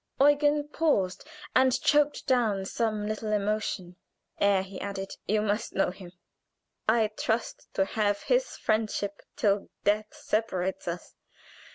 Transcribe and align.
Eugen 0.19 0.67
paused, 0.67 1.27
and 1.55 1.79
choked 1.79 2.25
down 2.25 2.65
some 2.65 3.05
little 3.05 3.31
emotion 3.31 3.97
ere 4.39 4.63
he 4.63 4.81
added: 4.81 5.11
"You 5.27 5.43
must 5.43 5.73
know 5.75 5.91
him. 5.91 6.11
I 6.89 7.09
trust 7.09 7.71
to 7.75 7.85
have 7.85 8.23
his 8.23 8.57
friendship 8.57 9.21
till 9.35 9.69
death 9.83 10.07
separates 10.09 10.87
us. 10.87 11.13